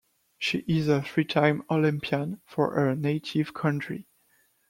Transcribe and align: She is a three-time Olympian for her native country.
She 0.39 0.65
is 0.67 0.87
a 0.87 1.03
three-time 1.03 1.61
Olympian 1.69 2.41
for 2.47 2.71
her 2.73 2.95
native 2.95 3.53
country. 3.53 4.07